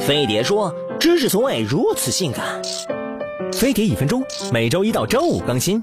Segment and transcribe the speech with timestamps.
[0.00, 2.44] 飞碟说：“知识从未如此性感。”
[3.52, 5.82] 飞碟一分钟，每周一到周五更新。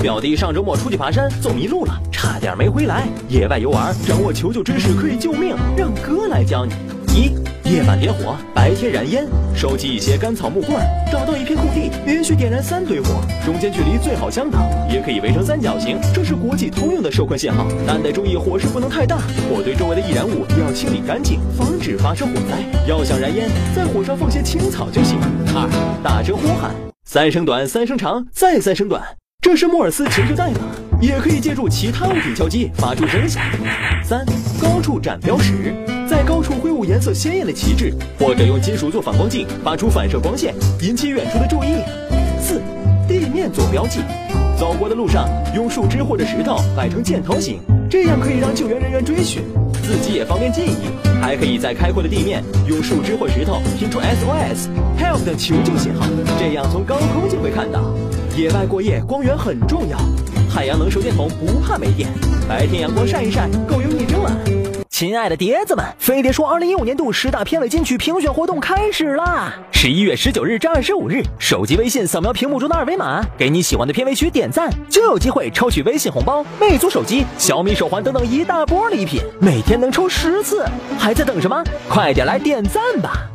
[0.00, 3.06] 表弟上周末出去爬山，走迷路了，差点没回来。
[3.28, 6.74] 野外游玩，掌握求救知识可以救命，让哥来教你。
[7.16, 7.30] 一，
[7.64, 9.26] 夜晚点火，白天燃烟。
[9.56, 10.76] 收集一些干草木棍，
[11.10, 14.60] 找到一片空地，连续点燃三堆火，中间距离最好相等，
[14.90, 17.66] 也可以围成三角形，这是国际通用的受困信号。
[17.86, 19.16] 但得注意火势不能太大，
[19.48, 22.62] 火堆周围的易燃物要清理干净，防止发生火灾。
[22.86, 25.18] 要想燃烟，在火上放些青草就行。
[25.54, 25.68] 二，
[26.02, 26.74] 大声呼喊，
[27.04, 29.02] 三声短，三声长，再三声短。
[29.44, 30.60] 这是莫尔斯求救代码，
[31.02, 33.42] 也可以借助其他物体敲击发出声响。
[34.02, 34.24] 三，
[34.58, 35.74] 高处展标识，
[36.08, 41.76] 在高处挥舞颜色鲜艳的旗帜，或者用金属做反光镜，发出反射光线，引起远处的注意。
[42.40, 42.62] 四，
[43.06, 44.00] 地面做标记，
[44.58, 49.42] 走过的路上用树枝或者石头摆成箭头形，这样可以让救援人员追寻，
[49.82, 50.88] 自己也方便记忆。
[51.20, 54.68] 还可以在开阔的地面用树枝或石头拼出 SOS、
[54.98, 56.06] Help 等求救信号，
[56.38, 57.94] 这样从高空就会看到。
[58.36, 59.96] 野外过夜，光源很重要。
[60.52, 62.08] 太阳能手电筒不怕没电，
[62.48, 64.36] 白天阳光晒一晒，够用一整晚。
[64.90, 69.54] 亲爱的碟子们，飞碟说二零一五年度十大片尾金曲评选活动开始啦！
[69.70, 80.64] 十一月十九日至二十五日，手机微信扫描屏幕中的二维码，给你喜欢的片尾曲点赞，就有机会抽取微信红包、魅族手机、小米手环等等一大波礼品，每天能抽十次，
[80.98, 81.62] 还在等什么？
[81.88, 83.28] 快点来点赞吧！